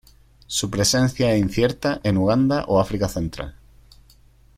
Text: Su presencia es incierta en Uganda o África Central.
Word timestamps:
Su 0.47 0.71
presencia 0.71 1.31
es 1.31 1.39
incierta 1.39 2.01
en 2.03 2.17
Uganda 2.17 2.65
o 2.67 2.79
África 2.81 3.07
Central. 3.07 3.53